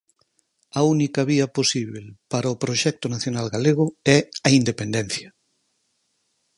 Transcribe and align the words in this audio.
A 0.79 0.81
única 0.93 1.21
vía 1.29 1.51
posíbel 1.57 2.05
para 2.31 2.53
o 2.53 2.59
proxecto 2.63 3.05
nacional 3.15 3.47
galego 3.55 3.85
é 4.15 4.17
a 4.47 4.49
independencia. 4.59 5.29